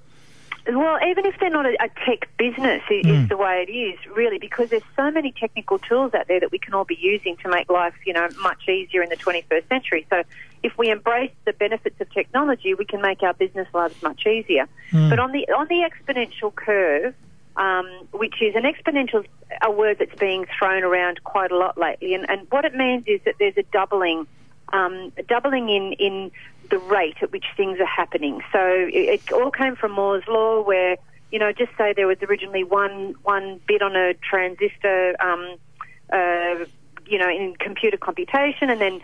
Well, 0.67 0.99
even 1.07 1.25
if 1.27 1.35
they're 1.39 1.51
not 1.51 1.67
a, 1.67 1.75
a 1.83 1.89
tech 2.05 2.27
business, 2.37 2.81
is 2.89 3.05
mm. 3.05 3.29
the 3.29 3.37
way 3.37 3.65
it 3.67 3.71
is, 3.71 3.99
really, 4.15 4.39
because 4.39 4.69
there's 4.69 4.83
so 4.95 5.11
many 5.11 5.31
technical 5.31 5.77
tools 5.77 6.13
out 6.15 6.27
there 6.27 6.39
that 6.39 6.51
we 6.51 6.59
can 6.59 6.73
all 6.73 6.83
be 6.83 6.97
using 6.99 7.37
to 7.37 7.49
make 7.49 7.69
life, 7.69 7.93
you 8.05 8.13
know, 8.13 8.27
much 8.41 8.67
easier 8.67 9.03
in 9.03 9.09
the 9.09 9.15
21st 9.15 9.67
century. 9.67 10.05
So 10.09 10.23
if 10.63 10.77
we 10.77 10.89
embrace 10.89 11.31
the 11.45 11.53
benefits 11.53 11.99
of 12.01 12.11
technology, 12.13 12.73
we 12.73 12.85
can 12.85 13.01
make 13.01 13.23
our 13.23 13.33
business 13.33 13.67
lives 13.73 14.01
much 14.01 14.25
easier. 14.25 14.67
Mm. 14.91 15.09
But 15.09 15.19
on 15.19 15.31
the 15.31 15.47
on 15.51 15.67
the 15.67 15.89
exponential 15.89 16.53
curve, 16.53 17.13
um, 17.55 17.87
which 18.11 18.41
is 18.41 18.55
an 18.55 18.63
exponential 18.63 19.25
a 19.61 19.71
word 19.71 19.97
that's 19.99 20.17
being 20.19 20.45
thrown 20.57 20.83
around 20.83 21.23
quite 21.23 21.51
a 21.51 21.57
lot 21.57 21.77
lately, 21.77 22.13
and, 22.13 22.29
and 22.29 22.47
what 22.49 22.65
it 22.65 22.75
means 22.75 23.03
is 23.07 23.21
that 23.25 23.35
there's 23.39 23.57
a 23.57 23.63
doubling, 23.63 24.27
um, 24.73 25.11
a 25.17 25.23
doubling 25.23 25.69
in 25.69 25.93
in 25.93 26.31
the 26.69 26.79
rate 26.79 27.17
at 27.21 27.31
which 27.31 27.45
things 27.57 27.79
are 27.79 27.85
happening. 27.85 28.41
So 28.51 28.59
it, 28.61 29.21
it 29.27 29.31
all 29.31 29.51
came 29.51 29.75
from 29.75 29.93
Moore's 29.93 30.27
law, 30.27 30.61
where 30.61 30.97
you 31.31 31.37
know, 31.37 31.51
just 31.51 31.71
say 31.77 31.93
there 31.93 32.07
was 32.07 32.17
originally 32.21 32.63
one 32.63 33.15
one 33.23 33.59
bit 33.67 33.81
on 33.81 33.95
a 33.95 34.13
transistor. 34.15 35.15
Um, 35.19 35.55
uh, 36.11 36.65
you 37.09 37.17
know, 37.17 37.29
in 37.29 37.55
computer 37.59 37.97
computation, 37.97 38.69
and 38.69 38.79
then 38.79 39.01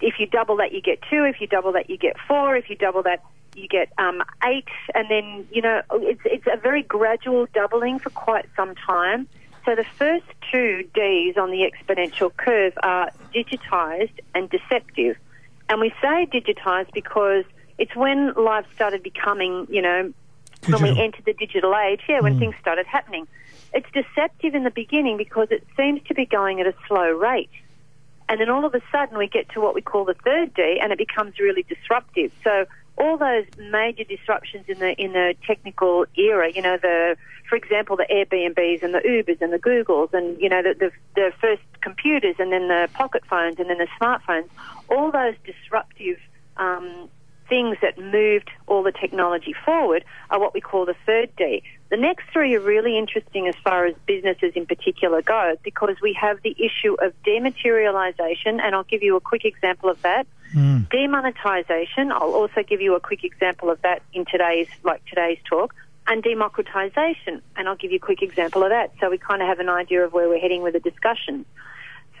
if 0.00 0.18
you 0.18 0.26
double 0.26 0.56
that, 0.56 0.72
you 0.72 0.80
get 0.80 1.00
two. 1.10 1.24
If 1.24 1.40
you 1.40 1.46
double 1.46 1.72
that, 1.72 1.90
you 1.90 1.96
get 1.96 2.16
four. 2.26 2.56
If 2.56 2.70
you 2.70 2.76
double 2.76 3.02
that, 3.02 3.22
you 3.56 3.68
get 3.68 3.92
um, 3.98 4.22
eight. 4.44 4.68
And 4.94 5.10
then, 5.10 5.46
you 5.50 5.62
know, 5.62 5.82
it's, 5.92 6.20
it's 6.24 6.46
a 6.46 6.56
very 6.56 6.82
gradual 6.82 7.46
doubling 7.54 7.98
for 7.98 8.10
quite 8.10 8.46
some 8.56 8.74
time. 8.74 9.28
So 9.64 9.74
the 9.74 9.84
first 9.84 10.24
two 10.50 10.88
D's 10.94 11.36
on 11.36 11.50
the 11.50 11.70
exponential 11.70 12.34
curve 12.34 12.72
are 12.82 13.10
digitized 13.34 14.20
and 14.34 14.48
deceptive. 14.48 15.16
And 15.68 15.80
we 15.80 15.92
say 16.00 16.26
digitized 16.26 16.92
because 16.94 17.44
it's 17.76 17.94
when 17.94 18.32
life 18.34 18.64
started 18.74 19.02
becoming, 19.02 19.66
you 19.68 19.82
know, 19.82 20.12
digital. 20.62 20.80
when 20.80 20.94
we 20.94 21.02
entered 21.02 21.24
the 21.24 21.34
digital 21.34 21.76
age, 21.76 22.00
yeah, 22.08 22.20
when 22.20 22.36
mm. 22.36 22.38
things 22.38 22.54
started 22.60 22.86
happening. 22.86 23.28
It's 23.74 23.86
deceptive 23.92 24.54
in 24.54 24.64
the 24.64 24.70
beginning 24.70 25.18
because 25.18 25.48
it 25.50 25.66
seems 25.76 26.00
to 26.08 26.14
be 26.14 26.24
going 26.24 26.60
at 26.60 26.66
a 26.66 26.74
slow 26.86 27.10
rate. 27.10 27.50
And 28.28 28.40
then 28.40 28.50
all 28.50 28.64
of 28.64 28.74
a 28.74 28.80
sudden 28.92 29.16
we 29.16 29.26
get 29.26 29.48
to 29.50 29.60
what 29.60 29.74
we 29.74 29.80
call 29.80 30.04
the 30.04 30.14
third 30.14 30.54
D 30.54 30.78
and 30.82 30.92
it 30.92 30.98
becomes 30.98 31.38
really 31.38 31.62
disruptive. 31.62 32.32
So 32.44 32.66
all 32.98 33.16
those 33.16 33.44
major 33.70 34.04
disruptions 34.04 34.66
in 34.68 34.78
the 34.78 34.92
in 34.94 35.12
the 35.12 35.34
technical 35.46 36.04
era, 36.16 36.50
you 36.50 36.62
know, 36.62 36.76
the 36.76 37.16
for 37.48 37.56
example 37.56 37.96
the 37.96 38.06
Airbnbs 38.10 38.82
and 38.82 38.92
the 38.92 38.98
Ubers 38.98 39.40
and 39.40 39.52
the 39.52 39.58
Googles 39.58 40.12
and 40.12 40.40
you 40.40 40.48
know 40.48 40.62
the 40.62 40.74
the, 40.74 40.90
the 41.14 41.32
first 41.40 41.62
computers 41.80 42.34
and 42.38 42.52
then 42.52 42.68
the 42.68 42.88
pocket 42.94 43.22
phones 43.28 43.58
and 43.58 43.70
then 43.70 43.78
the 43.78 43.88
smartphones, 44.00 44.48
all 44.90 45.10
those 45.10 45.34
disruptive 45.44 46.18
um, 46.56 47.08
things 47.48 47.76
that 47.82 47.98
moved 47.98 48.50
all 48.66 48.82
the 48.82 48.92
technology 48.92 49.54
forward 49.64 50.04
are 50.30 50.38
what 50.38 50.54
we 50.54 50.60
call 50.60 50.86
the 50.86 50.96
third 51.06 51.30
D. 51.36 51.62
The 51.90 51.96
next 51.96 52.24
three 52.32 52.54
are 52.54 52.60
really 52.60 52.98
interesting 52.98 53.48
as 53.48 53.54
far 53.64 53.86
as 53.86 53.94
businesses 54.06 54.52
in 54.54 54.66
particular 54.66 55.22
go 55.22 55.56
because 55.62 55.96
we 56.02 56.12
have 56.20 56.42
the 56.42 56.54
issue 56.58 56.94
of 57.00 57.14
dematerialization, 57.22 58.60
and 58.60 58.74
I'll 58.74 58.84
give 58.84 59.02
you 59.02 59.16
a 59.16 59.20
quick 59.20 59.44
example 59.44 59.88
of 59.88 60.00
that. 60.02 60.26
Mm. 60.54 60.90
Demonetization, 60.90 62.12
I'll 62.12 62.34
also 62.34 62.62
give 62.62 62.80
you 62.80 62.94
a 62.94 63.00
quick 63.00 63.24
example 63.24 63.70
of 63.70 63.80
that 63.82 64.02
in 64.12 64.24
today's, 64.26 64.68
like 64.82 65.04
today's 65.06 65.38
talk, 65.48 65.74
and 66.06 66.22
democratization, 66.22 67.42
and 67.56 67.68
I'll 67.68 67.76
give 67.76 67.90
you 67.90 67.98
a 67.98 68.00
quick 68.00 68.22
example 68.22 68.62
of 68.62 68.70
that 68.70 68.92
so 68.98 69.10
we 69.10 69.18
kind 69.18 69.42
of 69.42 69.48
have 69.48 69.60
an 69.60 69.68
idea 69.68 70.04
of 70.04 70.12
where 70.12 70.28
we're 70.28 70.40
heading 70.40 70.62
with 70.62 70.72
the 70.72 70.80
discussion. 70.80 71.44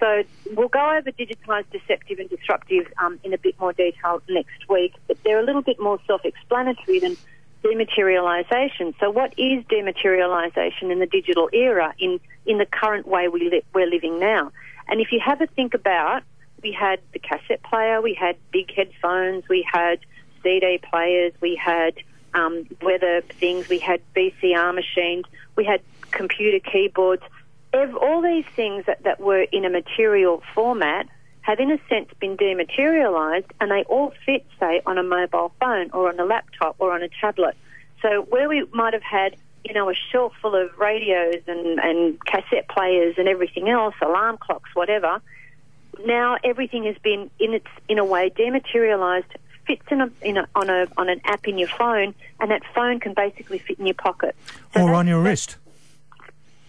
So 0.00 0.22
we'll 0.54 0.68
go 0.68 0.96
over 0.96 1.10
digitalised, 1.10 1.70
deceptive, 1.72 2.18
and 2.18 2.30
disruptive 2.30 2.86
um, 2.98 3.18
in 3.24 3.32
a 3.32 3.38
bit 3.38 3.58
more 3.58 3.72
detail 3.72 4.22
next 4.28 4.68
week, 4.68 4.94
but 5.06 5.16
they're 5.24 5.40
a 5.40 5.44
little 5.44 5.62
bit 5.62 5.80
more 5.80 5.98
self-explanatory 6.06 7.00
than 7.00 7.16
dematerialisation. 7.64 8.94
So 9.00 9.10
what 9.10 9.34
is 9.38 9.64
dematerialisation 9.64 10.92
in 10.92 11.00
the 11.00 11.06
digital 11.06 11.48
era 11.52 11.94
in, 11.98 12.20
in 12.46 12.58
the 12.58 12.66
current 12.66 13.08
way 13.08 13.28
we 13.28 13.50
li- 13.50 13.64
we're 13.74 13.88
living 13.88 14.20
now? 14.20 14.52
And 14.86 15.00
if 15.00 15.12
you 15.12 15.20
have 15.24 15.40
a 15.40 15.46
think 15.46 15.74
about, 15.74 16.22
we 16.62 16.72
had 16.72 17.00
the 17.12 17.18
cassette 17.18 17.62
player, 17.62 18.00
we 18.00 18.14
had 18.14 18.36
big 18.52 18.72
headphones, 18.74 19.48
we 19.48 19.66
had 19.70 19.98
CD 20.42 20.78
players, 20.78 21.32
we 21.40 21.56
had 21.56 21.94
um, 22.34 22.66
weather 22.82 23.22
things, 23.22 23.68
we 23.68 23.78
had 23.78 24.00
VCR 24.14 24.74
machines, 24.74 25.24
we 25.56 25.64
had 25.64 25.80
computer 26.12 26.60
keyboards– 26.60 27.22
all 27.74 28.22
these 28.22 28.46
things 28.56 28.86
that, 28.86 29.02
that 29.04 29.20
were 29.20 29.42
in 29.42 29.64
a 29.64 29.70
material 29.70 30.42
format 30.54 31.06
have 31.42 31.60
in 31.60 31.70
a 31.70 31.78
sense 31.88 32.10
been 32.20 32.36
dematerialized 32.36 33.46
and 33.60 33.70
they 33.70 33.82
all 33.84 34.12
fit, 34.26 34.44
say, 34.60 34.82
on 34.84 34.98
a 34.98 35.02
mobile 35.02 35.52
phone 35.60 35.90
or 35.92 36.08
on 36.08 36.20
a 36.20 36.24
laptop 36.24 36.76
or 36.78 36.92
on 36.92 37.02
a 37.02 37.08
tablet. 37.20 37.56
So 38.02 38.22
where 38.28 38.48
we 38.48 38.64
might 38.72 38.92
have 38.92 39.02
had, 39.02 39.36
you 39.64 39.74
know, 39.74 39.90
a 39.90 39.94
shelf 39.94 40.34
full 40.40 40.54
of 40.54 40.76
radios 40.78 41.42
and, 41.46 41.78
and 41.80 42.24
cassette 42.24 42.68
players 42.68 43.14
and 43.18 43.28
everything 43.28 43.68
else, 43.68 43.94
alarm 44.02 44.38
clocks, 44.38 44.70
whatever, 44.74 45.20
now 46.04 46.36
everything 46.44 46.84
has 46.84 46.96
been 46.98 47.30
in 47.38 47.54
its 47.54 47.66
in 47.88 47.98
a 47.98 48.04
way 48.04 48.30
dematerialized, 48.30 49.26
fits 49.66 49.82
in 49.90 50.00
a, 50.00 50.10
in 50.22 50.36
a, 50.36 50.48
on 50.54 50.70
a 50.70 50.86
on 50.96 51.08
an 51.08 51.20
app 51.24 51.48
in 51.48 51.58
your 51.58 51.68
phone, 51.68 52.14
and 52.40 52.50
that 52.50 52.62
phone 52.74 53.00
can 53.00 53.14
basically 53.14 53.58
fit 53.58 53.78
in 53.78 53.86
your 53.86 53.94
pocket. 53.94 54.36
So 54.74 54.82
or 54.82 54.94
on 54.94 55.06
your 55.06 55.20
wrist. 55.20 55.56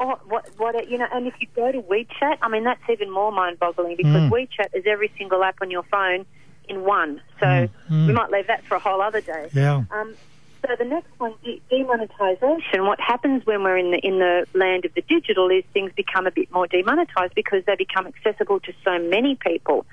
Oh, 0.02 0.18
what, 0.28 0.50
what, 0.58 0.90
you 0.90 0.98
know, 0.98 1.08
and 1.12 1.28
if 1.28 1.34
you 1.40 1.48
go 1.56 1.72
to 1.72 1.82
WeChat, 1.82 2.38
I 2.42 2.48
mean, 2.48 2.64
that's 2.64 2.82
even 2.90 3.12
more 3.12 3.32
mind-boggling 3.32 3.98
because 3.98 4.14
mm. 4.14 4.30
WeChat 4.30 4.74
is 4.74 4.86
every 4.88 5.12
single 5.18 5.44
app 5.44 5.58
on 5.62 5.70
your 5.70 5.84
phone 5.84 6.26
in 6.70 6.86
one. 6.86 7.22
So 7.40 7.46
mm. 7.46 7.70
Mm. 7.90 8.08
we 8.08 8.14
might 8.14 8.32
leave 8.32 8.48
that 8.48 8.64
for 8.64 8.76
a 8.76 8.80
whole 8.80 9.02
other 9.02 9.20
day. 9.20 9.50
Yeah. 9.54 9.84
Um, 9.92 10.16
so 10.62 10.76
the 10.78 10.86
next 10.86 11.10
one, 11.18 11.34
de- 11.44 11.62
demonetization. 11.70 12.86
What 12.86 13.00
happens 13.00 13.46
when 13.46 13.64
we're 13.64 13.78
in 13.78 13.92
the 13.92 14.00
in 14.00 14.20
the 14.20 14.46
land 14.54 14.86
of 14.86 14.94
the 14.94 15.02
digital 15.02 15.50
is 15.50 15.64
things 15.74 15.92
become 15.96 16.28
a 16.28 16.32
bit 16.32 16.52
more 16.52 16.68
demonetized 16.68 17.34
because 17.34 17.64
they 17.66 17.76
become 17.76 18.08
accessible 18.08 18.60
to 18.62 18.74
so 18.84 19.00
many 19.00 19.36
people. 19.36 19.86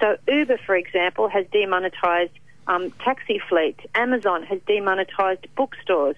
So 0.00 0.16
Uber, 0.28 0.58
for 0.66 0.76
example, 0.76 1.28
has 1.28 1.46
demonetized 1.52 2.32
um, 2.66 2.92
taxi 3.04 3.40
fleets. 3.48 3.80
Amazon 3.94 4.42
has 4.44 4.60
demonetized 4.66 5.46
bookstores. 5.56 6.16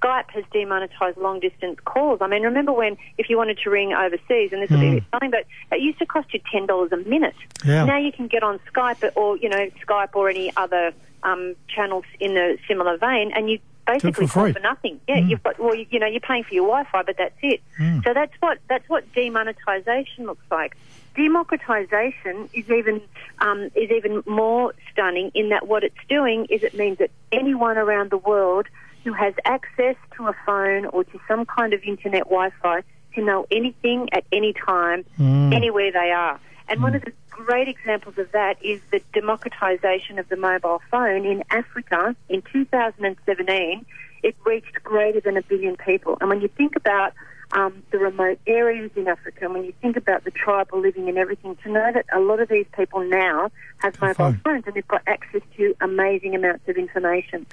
Skype 0.00 0.30
has 0.30 0.44
demonetized 0.52 1.16
long 1.16 1.40
distance 1.40 1.78
calls. 1.84 2.20
I 2.20 2.26
mean, 2.26 2.42
remember 2.42 2.72
when 2.72 2.96
if 3.18 3.28
you 3.28 3.36
wanted 3.36 3.58
to 3.58 3.70
ring 3.70 3.92
overseas, 3.92 4.52
and 4.52 4.62
this 4.62 4.70
will 4.70 4.78
mm. 4.78 4.80
be 4.80 4.88
a 4.88 4.94
bit 4.94 5.04
funny, 5.10 5.28
but 5.28 5.44
it 5.76 5.82
used 5.82 5.98
to 5.98 6.06
cost 6.06 6.32
you 6.32 6.40
ten 6.50 6.66
dollars 6.66 6.92
a 6.92 6.98
minute. 6.98 7.36
Yeah. 7.64 7.84
Now 7.84 7.98
you 7.98 8.12
can 8.12 8.26
get 8.26 8.42
on 8.42 8.58
Skype 8.72 9.10
or 9.16 9.36
you 9.36 9.48
know 9.48 9.70
Skype 9.86 10.14
or 10.14 10.28
any 10.28 10.54
other 10.56 10.92
um, 11.22 11.54
channels 11.68 12.04
in 12.20 12.36
a 12.36 12.56
similar 12.68 12.96
vein, 12.96 13.32
and 13.34 13.50
you 13.50 13.58
basically 13.86 14.26
for, 14.26 14.52
for 14.52 14.60
nothing. 14.60 15.00
Yeah, 15.08 15.18
mm. 15.18 15.30
you've 15.30 15.42
got 15.42 15.58
well, 15.58 15.74
you, 15.74 15.86
you, 15.90 15.98
know, 15.98 16.06
you're 16.06 16.20
paying 16.20 16.44
for 16.44 16.54
your 16.54 16.66
Wi-Fi, 16.66 17.02
but 17.02 17.16
that's 17.16 17.36
it. 17.42 17.60
Mm. 17.78 18.04
So 18.04 18.12
that's 18.12 18.32
what 18.40 18.58
that's 18.68 18.88
what 18.88 19.10
demonetization 19.14 20.26
looks 20.26 20.44
like. 20.50 20.76
Democratization 21.14 22.48
is 22.52 22.70
even 22.70 23.00
um, 23.38 23.70
is 23.74 23.90
even 23.90 24.22
more 24.26 24.74
stunning 24.92 25.30
in 25.34 25.48
that 25.50 25.66
what 25.66 25.84
it's 25.84 25.96
doing 26.08 26.46
is 26.50 26.62
it 26.62 26.74
means 26.74 26.98
that 26.98 27.10
anyone 27.32 27.78
around 27.78 28.10
the 28.10 28.18
world 28.18 28.66
who 29.06 29.12
has 29.12 29.34
access 29.44 29.94
to 30.16 30.26
a 30.26 30.34
phone 30.44 30.84
or 30.86 31.04
to 31.04 31.20
some 31.28 31.46
kind 31.46 31.72
of 31.72 31.80
internet 31.84 32.24
Wi-Fi 32.24 32.82
to 33.14 33.24
know 33.24 33.46
anything 33.52 34.08
at 34.12 34.24
any 34.32 34.52
time, 34.52 35.04
mm. 35.16 35.54
anywhere 35.54 35.92
they 35.92 36.10
are. 36.10 36.40
And 36.68 36.80
mm. 36.80 36.82
one 36.82 36.96
of 36.96 37.02
the 37.02 37.12
great 37.30 37.68
examples 37.68 38.18
of 38.18 38.32
that 38.32 38.56
is 38.64 38.80
the 38.90 39.00
democratization 39.12 40.18
of 40.18 40.28
the 40.28 40.36
mobile 40.36 40.82
phone 40.90 41.24
in 41.24 41.44
Africa 41.50 42.16
in 42.28 42.42
2017. 42.52 43.86
It 44.24 44.34
reached 44.44 44.82
greater 44.82 45.20
than 45.20 45.36
a 45.36 45.42
billion 45.42 45.76
people. 45.76 46.18
And 46.20 46.28
when 46.28 46.40
you 46.40 46.48
think 46.48 46.74
about 46.74 47.12
um, 47.52 47.84
the 47.92 47.98
remote 47.98 48.40
areas 48.48 48.90
in 48.96 49.06
Africa, 49.06 49.44
and 49.44 49.54
when 49.54 49.64
you 49.64 49.72
think 49.80 49.96
about 49.96 50.24
the 50.24 50.32
tribal 50.32 50.80
living 50.80 51.08
and 51.08 51.16
everything, 51.16 51.54
to 51.62 51.70
know 51.70 51.92
that 51.94 52.06
a 52.12 52.18
lot 52.18 52.40
of 52.40 52.48
these 52.48 52.66
people 52.76 53.08
now 53.08 53.52
have 53.78 54.00
mobile 54.00 54.14
phone. 54.14 54.40
phones 54.42 54.64
and 54.66 54.74
they've 54.74 54.88
got 54.88 55.02
access 55.06 55.42
to 55.56 55.76
amazing 55.80 56.34
amounts 56.34 56.66
of 56.66 56.76
information. 56.76 57.46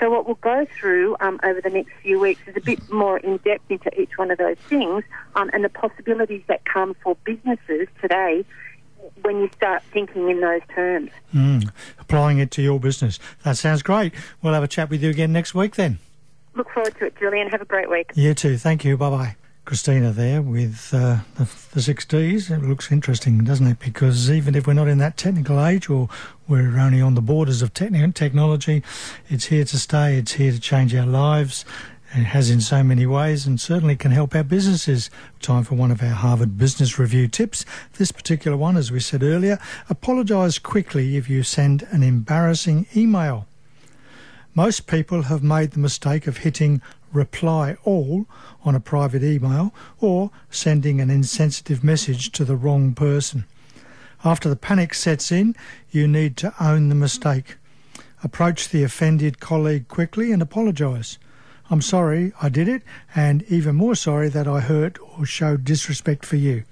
So 0.00 0.10
what 0.10 0.26
we'll 0.26 0.36
go 0.36 0.66
through 0.78 1.16
um, 1.20 1.40
over 1.42 1.60
the 1.60 1.70
next 1.70 1.92
few 2.02 2.20
weeks 2.20 2.40
is 2.46 2.56
a 2.56 2.60
bit 2.60 2.88
more 2.90 3.18
in 3.18 3.38
depth 3.38 3.70
into 3.70 4.00
each 4.00 4.16
one 4.16 4.30
of 4.30 4.38
those 4.38 4.56
things 4.68 5.02
um, 5.34 5.50
and 5.52 5.64
the 5.64 5.68
possibilities 5.68 6.42
that 6.46 6.64
come 6.64 6.94
for 7.02 7.16
businesses 7.24 7.88
today 8.00 8.44
when 9.22 9.38
you 9.38 9.50
start 9.56 9.82
thinking 9.92 10.28
in 10.30 10.40
those 10.40 10.60
terms. 10.74 11.10
Mm, 11.34 11.70
applying 11.98 12.38
it 12.38 12.50
to 12.52 12.62
your 12.62 12.78
business. 12.78 13.18
That 13.42 13.56
sounds 13.56 13.82
great. 13.82 14.12
We'll 14.42 14.54
have 14.54 14.62
a 14.62 14.68
chat 14.68 14.90
with 14.90 15.02
you 15.02 15.10
again 15.10 15.32
next 15.32 15.54
week 15.54 15.74
then. 15.74 15.98
Look 16.54 16.70
forward 16.70 16.96
to 16.98 17.06
it, 17.06 17.16
Julian. 17.18 17.48
Have 17.48 17.62
a 17.62 17.66
great 17.66 17.90
week. 17.90 18.10
You 18.14 18.34
too. 18.34 18.56
Thank 18.56 18.84
you. 18.84 18.96
Bye 18.96 19.10
bye. 19.10 19.36
Christina 19.68 20.12
there 20.12 20.40
with 20.40 20.94
uh, 20.94 21.18
the, 21.34 21.46
the 21.74 21.82
six 21.82 22.06
Ds. 22.06 22.48
It 22.48 22.62
looks 22.62 22.90
interesting, 22.90 23.44
doesn't 23.44 23.66
it? 23.66 23.78
Because 23.78 24.30
even 24.30 24.54
if 24.54 24.66
we're 24.66 24.72
not 24.72 24.88
in 24.88 24.96
that 24.96 25.18
technical 25.18 25.62
age 25.62 25.90
or 25.90 26.08
we're 26.48 26.78
only 26.78 27.02
on 27.02 27.14
the 27.14 27.20
borders 27.20 27.60
of 27.60 27.74
techni- 27.74 28.14
technology, 28.14 28.82
it's 29.28 29.44
here 29.44 29.66
to 29.66 29.78
stay. 29.78 30.16
It's 30.16 30.32
here 30.32 30.52
to 30.52 30.58
change 30.58 30.94
our 30.94 31.04
lives. 31.04 31.66
It 32.14 32.24
has 32.24 32.48
in 32.48 32.62
so 32.62 32.82
many 32.82 33.04
ways 33.04 33.46
and 33.46 33.60
certainly 33.60 33.94
can 33.94 34.10
help 34.10 34.34
our 34.34 34.42
businesses. 34.42 35.10
Time 35.42 35.64
for 35.64 35.74
one 35.74 35.90
of 35.90 36.02
our 36.02 36.14
Harvard 36.14 36.56
Business 36.56 36.98
Review 36.98 37.28
tips. 37.28 37.66
This 37.98 38.10
particular 38.10 38.56
one, 38.56 38.78
as 38.78 38.90
we 38.90 39.00
said 39.00 39.22
earlier, 39.22 39.58
apologise 39.90 40.58
quickly 40.58 41.18
if 41.18 41.28
you 41.28 41.42
send 41.42 41.86
an 41.90 42.02
embarrassing 42.02 42.86
email. 42.96 43.46
Most 44.54 44.86
people 44.86 45.22
have 45.24 45.42
made 45.42 45.72
the 45.72 45.78
mistake 45.78 46.26
of 46.26 46.38
hitting 46.38 46.80
reply 47.12 47.76
all 47.84 48.26
on 48.64 48.74
a 48.74 48.80
private 48.80 49.22
email 49.22 49.72
or 50.00 50.30
sending 50.50 51.00
an 51.00 51.10
insensitive 51.10 51.82
message 51.82 52.32
to 52.32 52.44
the 52.44 52.56
wrong 52.56 52.94
person. 52.94 53.44
After 54.24 54.48
the 54.48 54.56
panic 54.56 54.94
sets 54.94 55.30
in, 55.30 55.54
you 55.90 56.08
need 56.08 56.36
to 56.38 56.54
own 56.60 56.88
the 56.88 56.94
mistake. 56.94 57.56
Approach 58.24 58.68
the 58.68 58.82
offended 58.82 59.38
colleague 59.38 59.86
quickly 59.88 60.32
and 60.32 60.42
apologise. 60.42 61.18
I'm 61.70 61.82
sorry 61.82 62.32
I 62.42 62.48
did 62.48 62.66
it, 62.66 62.82
and 63.14 63.42
even 63.44 63.76
more 63.76 63.94
sorry 63.94 64.28
that 64.30 64.48
I 64.48 64.60
hurt 64.60 64.98
or 65.16 65.24
showed 65.26 65.64
disrespect 65.64 66.24
for 66.24 66.36
you. 66.36 66.64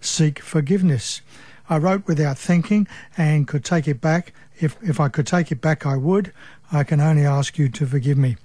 Seek 0.00 0.38
forgiveness. 0.38 1.22
I 1.68 1.78
wrote 1.78 2.06
without 2.06 2.38
thinking 2.38 2.86
and 3.16 3.48
could 3.48 3.64
take 3.64 3.88
it 3.88 4.00
back. 4.00 4.32
If, 4.60 4.76
if 4.82 5.00
I 5.00 5.08
could 5.08 5.26
take 5.26 5.50
it 5.50 5.60
back, 5.60 5.86
I 5.86 5.96
would. 5.96 6.32
I 6.70 6.84
can 6.84 7.00
only 7.00 7.24
ask 7.24 7.58
you 7.58 7.68
to 7.70 7.86
forgive 7.86 8.18
me. 8.18 8.36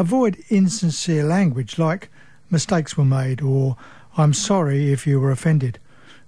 Avoid 0.00 0.42
insincere 0.48 1.24
language 1.24 1.78
like 1.78 2.08
mistakes 2.48 2.96
were 2.96 3.04
made 3.04 3.42
or 3.42 3.76
I'm 4.16 4.32
sorry 4.32 4.90
if 4.90 5.06
you 5.06 5.20
were 5.20 5.30
offended. 5.30 5.78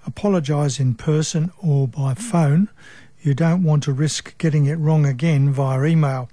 Apologise 0.07 0.79
in 0.79 0.95
person 0.95 1.51
or 1.57 1.89
by 1.89 2.13
phone. 2.13 2.69
You 3.23 3.33
don't 3.33 3.63
want 3.63 3.85
to 3.85 3.95
risk 3.95 4.37
getting 4.37 4.67
it 4.67 4.75
wrong 4.75 5.07
again 5.07 5.51
via 5.55 5.85
email. 5.85 6.29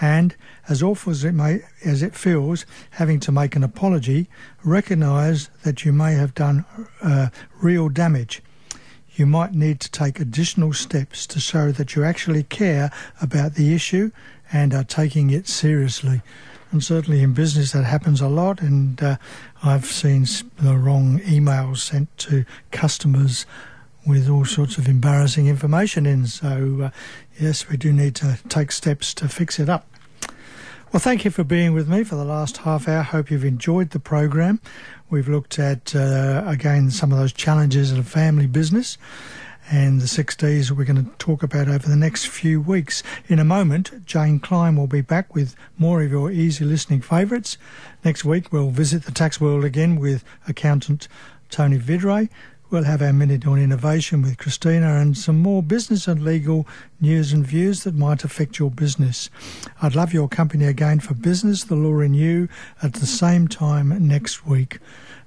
And 0.00 0.34
as 0.68 0.82
awful 0.82 1.12
as 1.12 1.22
it 1.22 1.34
may 1.34 1.60
as 1.84 2.02
it 2.02 2.16
feels, 2.16 2.66
having 2.90 3.20
to 3.20 3.30
make 3.30 3.54
an 3.54 3.62
apology, 3.62 4.28
recognise 4.64 5.50
that 5.62 5.84
you 5.84 5.92
may 5.92 6.14
have 6.14 6.34
done 6.34 6.64
uh, 7.00 7.28
real 7.60 7.90
damage. 7.90 8.42
You 9.14 9.26
might 9.26 9.54
need 9.54 9.78
to 9.82 9.90
take 9.92 10.18
additional 10.18 10.72
steps 10.72 11.28
to 11.28 11.38
show 11.38 11.70
that 11.70 11.94
you 11.94 12.02
actually 12.02 12.42
care 12.42 12.90
about 13.20 13.54
the 13.54 13.72
issue 13.72 14.10
and 14.52 14.74
are 14.74 14.82
taking 14.82 15.30
it 15.30 15.46
seriously. 15.46 16.22
And 16.72 16.82
certainly 16.82 17.22
in 17.22 17.34
business 17.34 17.72
that 17.72 17.84
happens 17.84 18.22
a 18.22 18.28
lot, 18.28 18.62
and 18.62 19.00
uh, 19.02 19.16
I've 19.62 19.84
seen 19.84 20.24
the 20.56 20.76
wrong 20.76 21.20
emails 21.20 21.78
sent 21.78 22.16
to 22.18 22.46
customers 22.70 23.44
with 24.06 24.28
all 24.28 24.46
sorts 24.46 24.78
of 24.78 24.88
embarrassing 24.88 25.48
information 25.48 26.06
in. 26.06 26.26
So, 26.26 26.84
uh, 26.84 26.90
yes, 27.38 27.68
we 27.68 27.76
do 27.76 27.92
need 27.92 28.14
to 28.16 28.38
take 28.48 28.72
steps 28.72 29.12
to 29.14 29.28
fix 29.28 29.60
it 29.60 29.68
up. 29.68 29.86
Well, 30.92 31.00
thank 31.00 31.24
you 31.24 31.30
for 31.30 31.44
being 31.44 31.72
with 31.72 31.88
me 31.88 32.04
for 32.04 32.16
the 32.16 32.24
last 32.24 32.58
half 32.58 32.88
hour. 32.88 33.02
Hope 33.02 33.30
you've 33.30 33.44
enjoyed 33.44 33.90
the 33.90 34.00
program. 34.00 34.60
We've 35.10 35.28
looked 35.28 35.58
at, 35.58 35.94
uh, 35.94 36.42
again, 36.46 36.90
some 36.90 37.12
of 37.12 37.18
those 37.18 37.32
challenges 37.32 37.92
in 37.92 37.98
a 37.98 38.02
family 38.02 38.46
business 38.46 38.96
and 39.70 40.00
the 40.00 40.08
six 40.08 40.36
Ds 40.36 40.72
we're 40.72 40.84
going 40.84 41.04
to 41.04 41.10
talk 41.18 41.42
about 41.42 41.68
over 41.68 41.88
the 41.88 41.96
next 41.96 42.26
few 42.26 42.60
weeks. 42.60 43.02
In 43.28 43.38
a 43.38 43.44
moment, 43.44 44.04
Jane 44.04 44.40
Klein 44.40 44.76
will 44.76 44.86
be 44.86 45.00
back 45.00 45.34
with 45.34 45.54
more 45.78 46.02
of 46.02 46.10
your 46.10 46.30
easy 46.30 46.64
listening 46.64 47.00
favourites. 47.00 47.58
Next 48.04 48.24
week, 48.24 48.52
we'll 48.52 48.70
visit 48.70 49.04
the 49.04 49.12
tax 49.12 49.40
world 49.40 49.64
again 49.64 49.96
with 49.96 50.24
accountant 50.48 51.08
Tony 51.50 51.78
Vidray. 51.78 52.28
We'll 52.72 52.84
have 52.84 53.02
our 53.02 53.12
Minute 53.12 53.46
on 53.46 53.58
Innovation 53.58 54.22
with 54.22 54.38
Christina 54.38 54.94
and 54.94 55.14
some 55.14 55.38
more 55.40 55.62
business 55.62 56.08
and 56.08 56.24
legal 56.24 56.66
news 57.02 57.30
and 57.30 57.46
views 57.46 57.84
that 57.84 57.94
might 57.94 58.24
affect 58.24 58.58
your 58.58 58.70
business. 58.70 59.28
I'd 59.82 59.94
love 59.94 60.14
your 60.14 60.26
company 60.26 60.64
again 60.64 60.98
for 61.00 61.12
Business, 61.12 61.64
the 61.64 61.74
Law 61.74 62.00
and 62.00 62.16
You 62.16 62.48
at 62.82 62.94
the 62.94 63.04
same 63.04 63.46
time 63.46 64.08
next 64.08 64.46
week. 64.46 64.78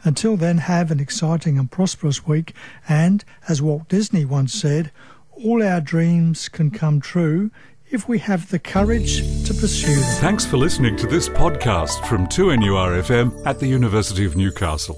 Until 0.04 0.38
then, 0.38 0.58
have 0.58 0.90
an 0.90 1.00
exciting 1.00 1.60
and 1.60 1.70
prosperous 1.70 2.26
week. 2.26 2.56
And 2.90 3.24
as 3.48 3.62
Walt 3.62 3.88
Disney 3.90 4.26
once 4.26 4.52
said, 4.52 4.92
all 5.30 5.62
our 5.62 5.82
dreams 5.82 6.50
can 6.50 6.72
come 6.72 7.00
true 7.00 7.52
if 7.92 8.10
we 8.10 8.18
have 8.18 8.50
the 8.50 8.58
courage 8.58 9.20
to 9.46 9.54
pursue 9.54 9.94
them. 9.94 10.16
Thanks 10.16 10.48
for 10.48 10.58
listening 10.58 10.98
to 10.98 11.06
this 11.06 11.30
podcast 11.30 12.08
from 12.08 12.26
2NURFM 12.26 13.46
at 13.46 13.60
the 13.60 13.68
University 13.68 14.26
of 14.26 14.36
Newcastle. 14.36 14.98